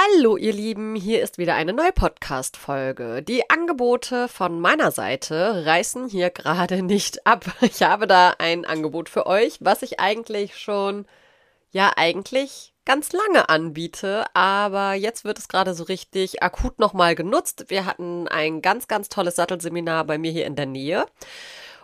[0.00, 3.20] Hallo ihr Lieben, hier ist wieder eine neue Podcast-Folge.
[3.20, 7.44] Die Angebote von meiner Seite reißen hier gerade nicht ab.
[7.62, 11.04] Ich habe da ein Angebot für euch, was ich eigentlich schon,
[11.72, 17.64] ja eigentlich ganz lange anbiete, aber jetzt wird es gerade so richtig akut nochmal genutzt.
[17.66, 21.06] Wir hatten ein ganz, ganz tolles Sattelseminar bei mir hier in der Nähe.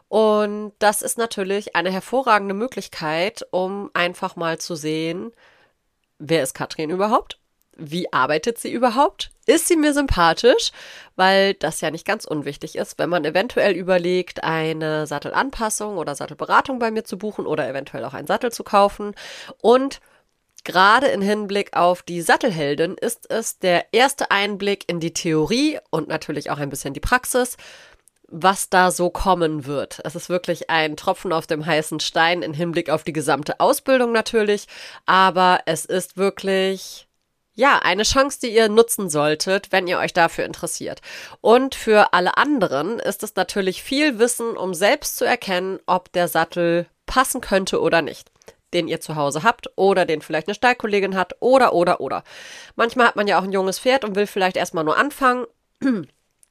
[0.07, 5.33] Und das ist natürlich eine hervorragende Möglichkeit, um einfach mal zu sehen,
[6.21, 7.41] wer ist Katrin überhaupt?
[7.77, 9.31] Wie arbeitet sie überhaupt?
[9.47, 10.73] Ist sie mir sympathisch?
[11.17, 16.79] Weil das ja nicht ganz unwichtig ist, wenn man eventuell überlegt, eine Sattelanpassung oder Sattelberatung
[16.79, 19.15] bei mir zu buchen oder eventuell auch einen Sattel zu kaufen.
[19.61, 20.01] Und
[20.65, 26.09] gerade in Hinblick auf die Sattelheldin ist es der erste Einblick in die Theorie und
[26.09, 27.57] natürlich auch ein bisschen die Praxis
[28.29, 30.01] was da so kommen wird.
[30.03, 34.13] Es ist wirklich ein Tropfen auf dem heißen Stein in Hinblick auf die gesamte Ausbildung
[34.13, 34.67] natürlich,
[35.07, 37.07] aber es ist wirklich
[37.55, 41.01] ja, eine Chance, die ihr nutzen solltet, wenn ihr euch dafür interessiert.
[41.41, 46.29] Und für alle anderen ist es natürlich viel Wissen, um selbst zu erkennen, ob der
[46.29, 48.31] Sattel passen könnte oder nicht
[48.75, 52.25] den ihr zu Hause habt oder den vielleicht eine Stallkollegin hat oder oder oder.
[52.75, 55.47] Manchmal hat man ja auch ein junges Pferd und will vielleicht erstmal nur anfangen.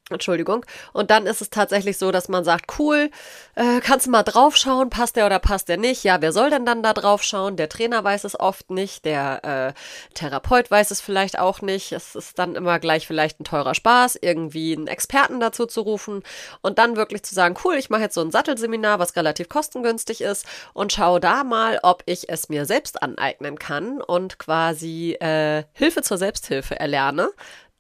[0.10, 0.66] Entschuldigung.
[0.92, 3.10] Und dann ist es tatsächlich so, dass man sagt, cool,
[3.56, 6.04] äh, kannst du mal draufschauen, passt der oder passt der nicht?
[6.04, 7.56] Ja, wer soll denn dann da draufschauen?
[7.56, 11.94] Der Trainer weiß es oft nicht, der äh, Therapeut weiß es vielleicht auch nicht.
[11.94, 16.22] Es ist dann immer gleich vielleicht ein teurer Spaß, irgendwie einen Experten dazu zu rufen
[16.62, 20.20] und dann wirklich zu sagen, cool, ich mache jetzt so ein Sattelseminar, was relativ kostengünstig
[20.20, 25.64] ist und schaue da mal, ob ich es mir selbst aneignen kann und quasi äh,
[25.72, 27.30] Hilfe zur Selbsthilfe erlerne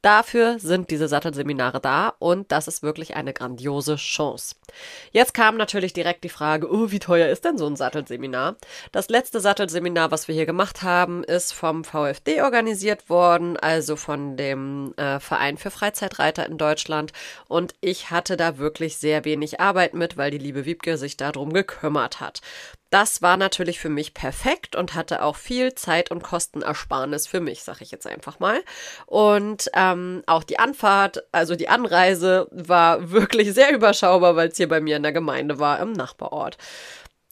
[0.03, 4.55] Dafür sind diese Sattelseminare da und das ist wirklich eine grandiose Chance.
[5.13, 8.57] Jetzt kam natürlich direkt die Frage, oh, wie teuer ist denn so ein Sattelseminar?
[8.91, 14.35] Das letzte Sattelseminar, was wir hier gemacht haben, ist vom VfD organisiert worden, also von
[14.35, 17.13] dem äh, Verein für Freizeitreiter in Deutschland
[17.47, 21.53] und ich hatte da wirklich sehr wenig Arbeit mit, weil die liebe Wiebke sich darum
[21.53, 22.41] gekümmert hat.
[22.93, 27.63] Das war natürlich für mich perfekt und hatte auch viel Zeit und Kostenersparnis für mich,
[27.63, 28.61] sag ich jetzt einfach mal.
[29.07, 34.69] Und ähm, auch die Anfahrt, also die Anreise, war wirklich sehr überschaubar, weil es hier
[34.69, 36.59] bei mir in der Gemeinde war, im Nachbarort.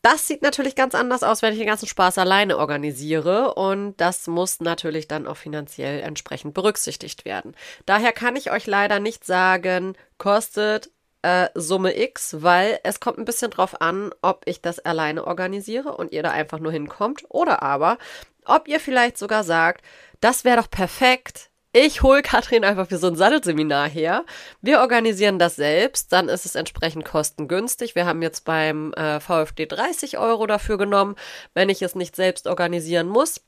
[0.02, 4.26] Das sieht natürlich ganz anders aus, wenn ich den ganzen Spaß alleine organisiere und das
[4.26, 7.56] muss natürlich dann auch finanziell entsprechend berücksichtigt werden.
[7.86, 10.90] Daher kann ich euch leider nicht sagen, kostet
[11.22, 15.96] äh, Summe X, weil es kommt ein bisschen drauf an, ob ich das alleine organisiere
[15.96, 17.98] und ihr da einfach nur hinkommt oder aber,
[18.46, 19.84] ob ihr vielleicht sogar sagt,
[20.20, 21.50] das wäre doch perfekt.
[21.74, 24.26] Ich hole Katrin einfach für so ein Sattelseminar her.
[24.62, 27.96] Wir organisieren das selbst, dann ist es entsprechend kostengünstig.
[27.96, 31.16] Wir haben jetzt beim äh, VfD 30 Euro dafür genommen,
[31.54, 33.42] wenn ich es nicht selbst organisieren muss.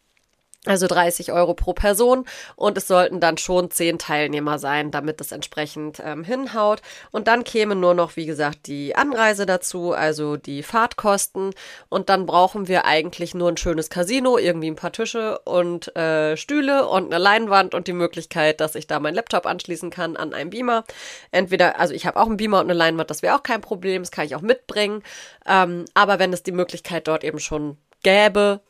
[0.65, 2.25] Also 30 Euro pro Person
[2.55, 6.81] und es sollten dann schon zehn Teilnehmer sein, damit es entsprechend ähm, hinhaut.
[7.11, 11.53] Und dann käme nur noch, wie gesagt, die Anreise dazu, also die Fahrtkosten.
[11.89, 16.37] Und dann brauchen wir eigentlich nur ein schönes Casino, irgendwie ein paar Tische und äh,
[16.37, 20.33] Stühle und eine Leinwand und die Möglichkeit, dass ich da meinen Laptop anschließen kann an
[20.33, 20.85] einen Beamer.
[21.31, 24.01] Entweder, also ich habe auch einen Beamer und eine Leinwand, das wäre auch kein Problem,
[24.01, 25.03] das kann ich auch mitbringen.
[25.45, 28.61] Ähm, aber wenn es die Möglichkeit dort eben schon gäbe,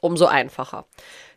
[0.00, 0.86] umso einfacher.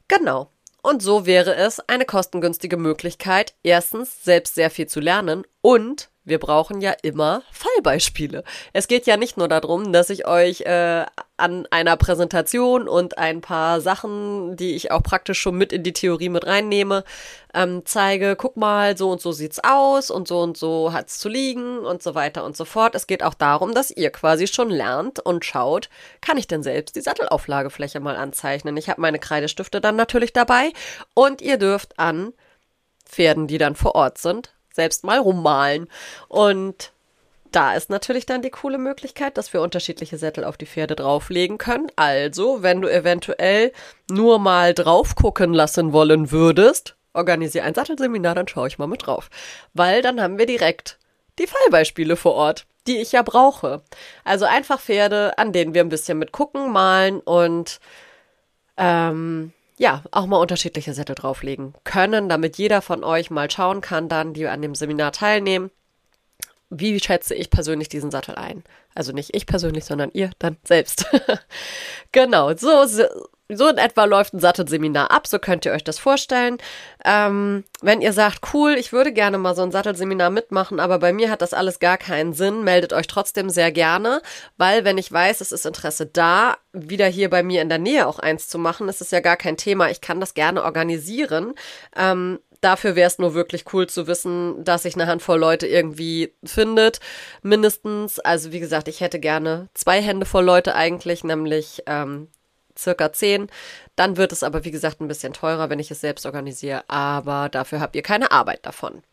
[0.09, 0.51] Genau.
[0.81, 6.39] Und so wäre es eine kostengünstige Möglichkeit, erstens selbst sehr viel zu lernen und wir
[6.39, 8.43] brauchen ja immer Fallbeispiele.
[8.73, 11.05] Es geht ja nicht nur darum, dass ich euch äh,
[11.37, 15.93] an einer Präsentation und ein paar Sachen, die ich auch praktisch schon mit in die
[15.93, 17.03] Theorie mit reinnehme,
[17.53, 21.29] ähm, zeige, guck mal, so und so sieht's aus und so und so hat's zu
[21.29, 22.95] liegen und so weiter und so fort.
[22.95, 25.89] Es geht auch darum, dass ihr quasi schon lernt und schaut,
[26.21, 28.77] kann ich denn selbst die Sattelauflagefläche mal anzeichnen?
[28.77, 30.71] Ich habe meine Kreidestifte dann natürlich dabei
[31.13, 32.33] und ihr dürft an
[33.05, 35.87] Pferden, die dann vor Ort sind, selbst mal rummalen.
[36.27, 36.91] Und
[37.51, 41.57] da ist natürlich dann die coole Möglichkeit, dass wir unterschiedliche Sättel auf die Pferde drauflegen
[41.57, 41.87] können.
[41.95, 43.71] Also, wenn du eventuell
[44.09, 49.05] nur mal drauf gucken lassen wollen würdest, organisiere ein Sattelseminar, dann schaue ich mal mit
[49.05, 49.29] drauf.
[49.73, 50.99] Weil dann haben wir direkt
[51.39, 53.81] die Fallbeispiele vor Ort, die ich ja brauche.
[54.23, 57.79] Also einfach Pferde, an denen wir ein bisschen mit gucken, malen und
[58.77, 64.09] ähm, ja, auch mal unterschiedliche Sättel drauflegen können, damit jeder von euch mal schauen kann,
[64.09, 65.71] dann, die an dem Seminar teilnehmen,
[66.69, 68.65] wie schätze ich persönlich diesen Sattel ein?
[68.93, 71.05] Also nicht ich persönlich, sondern ihr dann selbst.
[72.11, 72.85] genau, so,
[73.51, 76.57] so in etwa läuft ein Sattelseminar ab, so könnt ihr euch das vorstellen.
[77.03, 81.13] Ähm, wenn ihr sagt, cool, ich würde gerne mal so ein Sattelseminar mitmachen, aber bei
[81.13, 84.21] mir hat das alles gar keinen Sinn, meldet euch trotzdem sehr gerne,
[84.57, 88.05] weil wenn ich weiß, es ist Interesse da, wieder hier bei mir in der Nähe
[88.05, 89.89] auch eins zu machen, ist es ja gar kein Thema.
[89.89, 91.55] Ich kann das gerne organisieren.
[91.95, 96.35] Ähm, dafür wäre es nur wirklich cool zu wissen, dass sich eine Handvoll Leute irgendwie
[96.43, 96.99] findet,
[97.41, 98.19] mindestens.
[98.19, 102.27] Also wie gesagt, ich hätte gerne zwei Hände voll Leute eigentlich, nämlich ähm,
[102.81, 103.47] circa 10.
[103.95, 107.49] Dann wird es aber, wie gesagt, ein bisschen teurer, wenn ich es selbst organisiere, aber
[107.49, 109.03] dafür habt ihr keine Arbeit davon.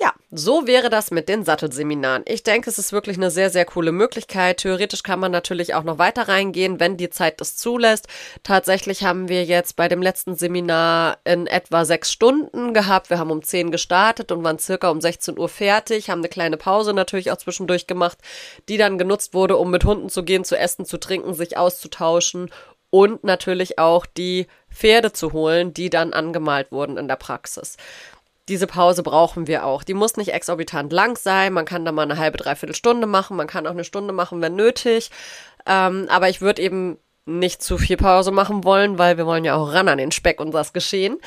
[0.00, 2.22] Ja, so wäre das mit den Sattelseminaren.
[2.24, 4.58] Ich denke, es ist wirklich eine sehr, sehr coole Möglichkeit.
[4.58, 8.06] Theoretisch kann man natürlich auch noch weiter reingehen, wenn die Zeit das zulässt.
[8.44, 13.10] Tatsächlich haben wir jetzt bei dem letzten Seminar in etwa sechs Stunden gehabt.
[13.10, 16.58] Wir haben um zehn gestartet und waren circa um 16 Uhr fertig, haben eine kleine
[16.58, 18.18] Pause natürlich auch zwischendurch gemacht,
[18.68, 22.50] die dann genutzt wurde, um mit Hunden zu gehen, zu essen, zu trinken, sich auszutauschen
[22.90, 27.76] und natürlich auch die Pferde zu holen, die dann angemalt wurden in der Praxis.
[28.48, 29.82] Diese Pause brauchen wir auch.
[29.82, 31.52] Die muss nicht exorbitant lang sein.
[31.52, 33.36] Man kann da mal eine halbe, dreiviertel Stunde machen.
[33.36, 35.10] Man kann auch eine Stunde machen, wenn nötig.
[35.66, 36.96] Ähm, aber ich würde eben
[37.26, 40.40] nicht zu viel Pause machen wollen, weil wir wollen ja auch ran an den Speck
[40.40, 41.18] und das Geschehen.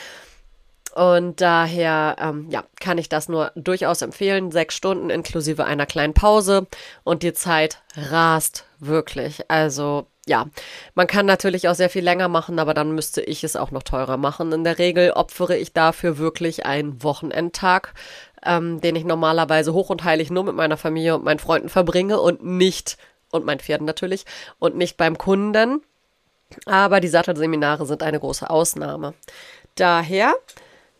[0.95, 4.51] Und daher, ähm, ja, kann ich das nur durchaus empfehlen.
[4.51, 6.67] Sechs Stunden inklusive einer kleinen Pause
[7.03, 9.49] und die Zeit rast wirklich.
[9.49, 10.45] Also, ja,
[10.93, 13.83] man kann natürlich auch sehr viel länger machen, aber dann müsste ich es auch noch
[13.83, 14.51] teurer machen.
[14.51, 17.93] In der Regel opfere ich dafür wirklich einen Wochenendtag,
[18.45, 22.19] ähm, den ich normalerweise hoch und heilig nur mit meiner Familie und meinen Freunden verbringe
[22.19, 22.97] und nicht,
[23.31, 24.25] und meinen Pferden natürlich,
[24.59, 25.81] und nicht beim Kunden.
[26.65, 29.13] Aber die Sattelseminare sind eine große Ausnahme.
[29.75, 30.33] Daher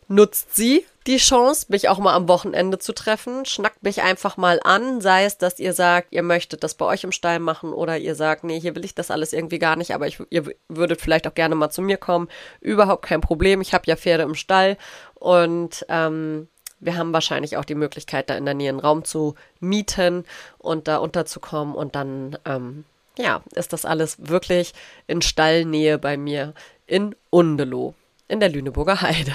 [0.08, 3.44] nutzt sie die Chance, mich auch mal am Wochenende zu treffen.
[3.44, 7.04] Schnackt mich einfach mal an, sei es, dass ihr sagt, ihr möchtet das bei euch
[7.04, 9.94] im Stall machen oder ihr sagt, nee, hier will ich das alles irgendwie gar nicht,
[9.94, 12.28] aber ich, ihr würdet vielleicht auch gerne mal zu mir kommen.
[12.60, 13.60] Überhaupt kein Problem.
[13.60, 14.76] Ich habe ja Pferde im Stall
[15.14, 19.34] und ähm, wir haben wahrscheinlich auch die Möglichkeit, da in der Nähe einen Raum zu
[19.60, 20.24] mieten
[20.58, 22.84] und da unterzukommen und dann, ähm,
[23.18, 24.72] ja, ist das alles wirklich
[25.06, 26.54] in Stallnähe bei mir
[26.86, 27.94] in Undeloh
[28.32, 29.32] in der Lüneburger Heide.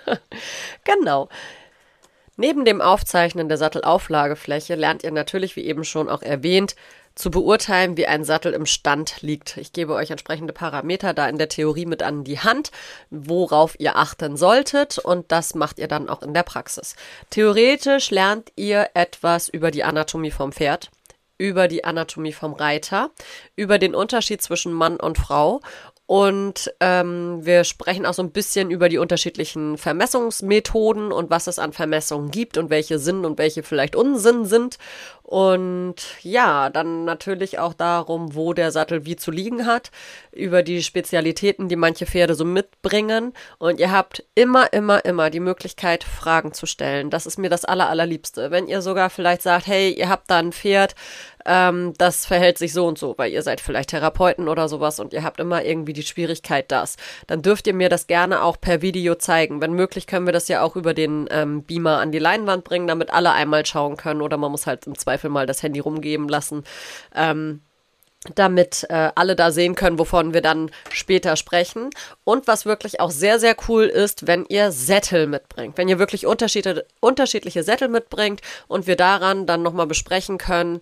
[0.84, 1.28] genau.
[2.36, 6.74] Neben dem Aufzeichnen der Sattelauflagefläche lernt ihr natürlich, wie eben schon auch erwähnt,
[7.14, 9.58] zu beurteilen, wie ein Sattel im Stand liegt.
[9.58, 12.70] Ich gebe euch entsprechende Parameter da in der Theorie mit an die Hand,
[13.10, 16.96] worauf ihr achten solltet und das macht ihr dann auch in der Praxis.
[17.28, 20.90] Theoretisch lernt ihr etwas über die Anatomie vom Pferd,
[21.36, 23.10] über die Anatomie vom Reiter,
[23.56, 25.60] über den Unterschied zwischen Mann und Frau
[26.10, 31.60] und ähm, wir sprechen auch so ein bisschen über die unterschiedlichen Vermessungsmethoden und was es
[31.60, 34.76] an Vermessungen gibt und welche Sinn und welche vielleicht Unsinn sind.
[35.22, 39.92] Und ja, dann natürlich auch darum, wo der Sattel wie zu liegen hat,
[40.32, 43.32] über die Spezialitäten, die manche Pferde so mitbringen.
[43.58, 47.10] Und ihr habt immer, immer, immer die Möglichkeit, Fragen zu stellen.
[47.10, 48.50] Das ist mir das Aller, allerliebste.
[48.50, 50.96] Wenn ihr sogar vielleicht sagt, hey, ihr habt da ein Pferd,
[51.46, 55.12] ähm, das verhält sich so und so, weil ihr seid vielleicht Therapeuten oder sowas und
[55.12, 56.96] ihr habt immer irgendwie die Schwierigkeit das.
[57.26, 59.60] Dann dürft ihr mir das gerne auch per Video zeigen.
[59.60, 62.86] Wenn möglich, können wir das ja auch über den ähm, Beamer an die Leinwand bringen,
[62.86, 66.28] damit alle einmal schauen können oder man muss halt im Zweifel mal das Handy rumgeben
[66.28, 66.64] lassen.
[67.14, 67.60] Ähm,
[68.34, 71.88] damit äh, alle da sehen können, wovon wir dann später sprechen.
[72.24, 75.78] Und was wirklich auch sehr, sehr cool ist, wenn ihr Sättel mitbringt.
[75.78, 80.80] Wenn ihr wirklich unterschiedliche Sättel mitbringt und wir daran dann nochmal besprechen können,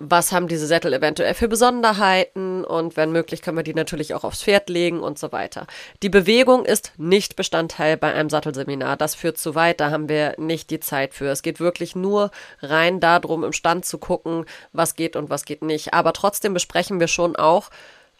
[0.00, 4.22] was haben diese Sättel eventuell für Besonderheiten und wenn möglich können wir die natürlich auch
[4.22, 5.66] aufs Pferd legen und so weiter.
[6.04, 8.96] Die Bewegung ist nicht Bestandteil bei einem Sattelseminar.
[8.96, 11.26] Das führt zu weit, da haben wir nicht die Zeit für.
[11.26, 12.30] Es geht wirklich nur
[12.62, 15.92] rein darum, im Stand zu gucken, was geht und was geht nicht.
[15.92, 17.70] Aber trotzdem besprechen wir schon auch,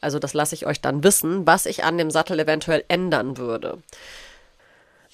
[0.00, 3.78] also das lasse ich euch dann wissen, was ich an dem Sattel eventuell ändern würde.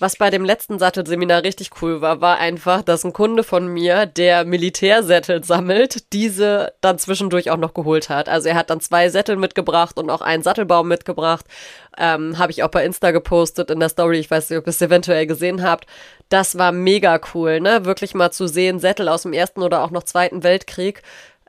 [0.01, 4.07] Was bei dem letzten Sattelseminar richtig cool war, war einfach, dass ein Kunde von mir,
[4.07, 8.29] der Militärsättel sammelt, diese dann zwischendurch auch noch geholt hat.
[8.29, 11.47] Also er hat dann zwei Sättel mitgebracht und auch einen Sattelbaum mitgebracht.
[11.97, 14.19] Ähm, Habe ich auch bei Insta gepostet in der Story.
[14.19, 15.87] Ich weiß nicht, ob ihr es eventuell gesehen habt.
[16.29, 17.85] Das war mega cool, ne?
[17.85, 21.03] Wirklich mal zu sehen, Sättel aus dem Ersten oder auch noch Zweiten Weltkrieg.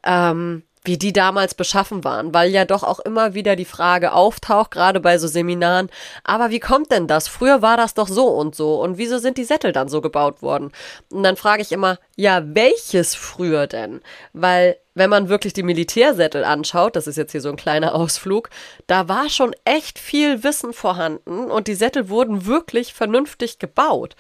[0.03, 4.71] Ähm, wie die damals beschaffen waren, weil ja doch auch immer wieder die Frage auftaucht,
[4.71, 5.89] gerade bei so Seminaren,
[6.23, 7.27] aber wie kommt denn das?
[7.27, 10.41] Früher war das doch so und so und wieso sind die Sättel dann so gebaut
[10.41, 10.71] worden?
[11.11, 14.01] Und dann frage ich immer, ja, welches früher denn?
[14.33, 18.49] Weil wenn man wirklich die Militärsättel anschaut, das ist jetzt hier so ein kleiner Ausflug,
[18.87, 24.15] da war schon echt viel Wissen vorhanden und die Sättel wurden wirklich vernünftig gebaut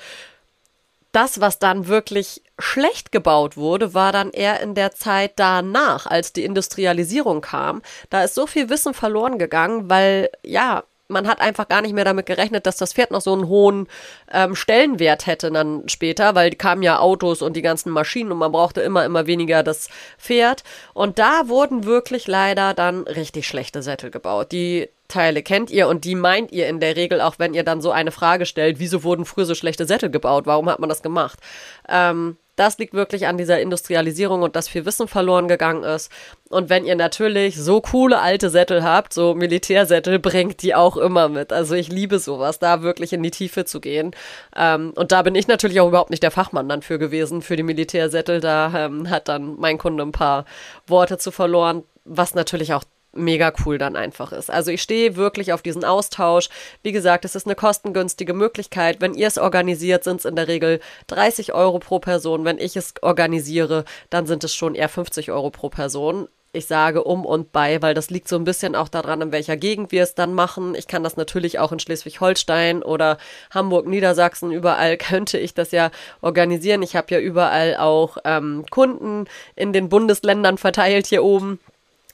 [1.15, 6.33] das, was dann wirklich schlecht gebaut wurde, war dann eher in der Zeit danach, als
[6.33, 7.81] die Industrialisierung kam.
[8.09, 12.03] Da ist so viel Wissen verloren gegangen, weil ja, man hat einfach gar nicht mehr
[12.03, 13.87] damit gerechnet, dass das Pferd noch so einen hohen
[14.31, 18.51] ähm, Stellenwert hätte dann später, weil kamen ja Autos und die ganzen Maschinen und man
[18.51, 20.63] brauchte immer, immer weniger das Pferd.
[20.93, 24.51] Und da wurden wirklich leider dann richtig schlechte Sättel gebaut.
[24.51, 27.81] Die Teile kennt ihr und die meint ihr in der Regel auch, wenn ihr dann
[27.81, 30.45] so eine Frage stellt, wieso wurden früher so schlechte Sättel gebaut?
[30.45, 31.39] Warum hat man das gemacht?
[31.87, 36.09] Ähm, das liegt wirklich an dieser Industrialisierung und dass viel Wissen verloren gegangen ist.
[36.49, 41.27] Und wenn ihr natürlich so coole alte Sättel habt, so Militärsättel, bringt die auch immer
[41.27, 41.51] mit.
[41.51, 44.11] Also ich liebe sowas, da wirklich in die Tiefe zu gehen.
[44.55, 47.57] Ähm, und da bin ich natürlich auch überhaupt nicht der Fachmann dann für gewesen, für
[47.57, 48.39] die Militärsättel.
[48.39, 50.45] Da ähm, hat dann mein Kunde ein paar
[50.87, 52.83] Worte zu verloren, was natürlich auch
[53.15, 54.51] mega cool dann einfach ist.
[54.51, 56.49] Also ich stehe wirklich auf diesen Austausch.
[56.83, 59.01] Wie gesagt, es ist eine kostengünstige Möglichkeit.
[59.01, 62.45] Wenn ihr es organisiert, sind es in der Regel 30 Euro pro Person.
[62.45, 66.27] Wenn ich es organisiere, dann sind es schon eher 50 Euro pro Person.
[66.55, 69.57] Ich sage um und bei, weil das liegt so ein bisschen auch daran, in welcher
[69.57, 70.73] Gegend wir es dann machen.
[70.73, 73.17] Ich kann das natürlich auch in Schleswig-Holstein oder
[73.51, 75.91] Hamburg, Niedersachsen, überall könnte ich das ja
[76.21, 76.81] organisieren.
[76.81, 79.25] Ich habe ja überall auch ähm, Kunden
[79.57, 81.59] in den Bundesländern verteilt hier oben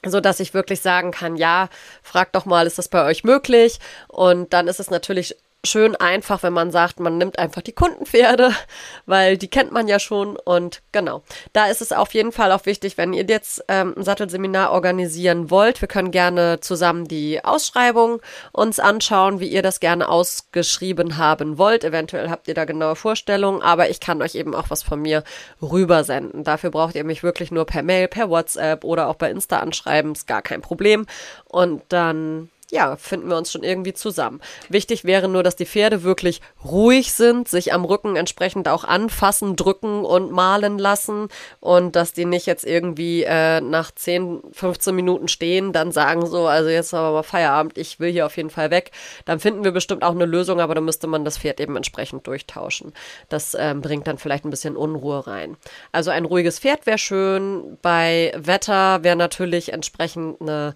[0.05, 1.69] so dass ich wirklich sagen kann, ja,
[2.01, 3.79] fragt doch mal, ist das bei euch möglich?
[4.07, 8.51] Und dann ist es natürlich schön einfach, wenn man sagt, man nimmt einfach die Kundenpferde,
[9.05, 11.23] weil die kennt man ja schon und genau.
[11.53, 15.49] Da ist es auf jeden Fall auch wichtig, wenn ihr jetzt ähm, ein Sattelseminar organisieren
[15.49, 15.81] wollt.
[15.81, 21.83] Wir können gerne zusammen die Ausschreibung uns anschauen, wie ihr das gerne ausgeschrieben haben wollt.
[21.83, 25.23] Eventuell habt ihr da genaue Vorstellungen, aber ich kann euch eben auch was von mir
[25.61, 26.43] rübersenden.
[26.43, 30.13] Dafür braucht ihr mich wirklich nur per Mail, per WhatsApp oder auch bei Insta anschreiben,
[30.13, 31.05] ist gar kein Problem.
[31.45, 34.41] Und dann ja, finden wir uns schon irgendwie zusammen.
[34.69, 39.57] Wichtig wäre nur, dass die Pferde wirklich ruhig sind, sich am Rücken entsprechend auch anfassen,
[39.57, 41.27] drücken und malen lassen
[41.59, 46.47] und dass die nicht jetzt irgendwie äh, nach 10, 15 Minuten stehen, dann sagen so,
[46.47, 48.91] also jetzt haben wir mal Feierabend, ich will hier auf jeden Fall weg.
[49.25, 52.25] Dann finden wir bestimmt auch eine Lösung, aber dann müsste man das Pferd eben entsprechend
[52.25, 52.93] durchtauschen.
[53.27, 55.57] Das ähm, bringt dann vielleicht ein bisschen Unruhe rein.
[55.91, 57.77] Also ein ruhiges Pferd wäre schön.
[57.81, 60.73] Bei Wetter wäre natürlich entsprechend eine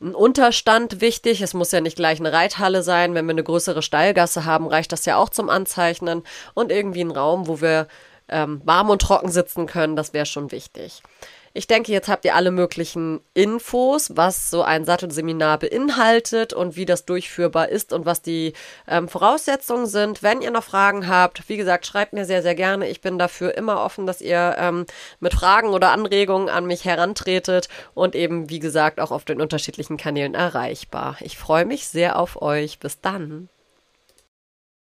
[0.00, 1.40] ein Unterstand wichtig.
[1.40, 3.14] Es muss ja nicht gleich eine Reithalle sein.
[3.14, 6.22] Wenn wir eine größere Steilgasse haben, reicht das ja auch zum Anzeichnen.
[6.54, 7.88] Und irgendwie ein Raum, wo wir
[8.28, 11.02] ähm, warm und trocken sitzen können, das wäre schon wichtig.
[11.56, 16.84] Ich denke, jetzt habt ihr alle möglichen Infos, was so ein Sattelseminar beinhaltet und wie
[16.84, 18.52] das durchführbar ist und was die
[18.86, 20.22] ähm, Voraussetzungen sind.
[20.22, 22.90] Wenn ihr noch Fragen habt, wie gesagt, schreibt mir sehr, sehr gerne.
[22.90, 24.84] Ich bin dafür immer offen, dass ihr ähm,
[25.18, 29.96] mit Fragen oder Anregungen an mich herantretet und eben, wie gesagt, auch auf den unterschiedlichen
[29.96, 31.16] Kanälen erreichbar.
[31.20, 32.78] Ich freue mich sehr auf euch.
[32.80, 33.48] Bis dann.